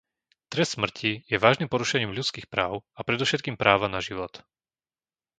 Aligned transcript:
Trest 0.53 0.71
smrti 0.77 1.11
je 1.31 1.37
vážnym 1.45 1.69
porušením 1.73 2.09
ľudských 2.17 2.47
práv 2.53 2.73
a 2.99 3.05
predovšetkým 3.07 3.53
práva 3.61 3.85
na 3.95 3.99
život. 4.07 4.33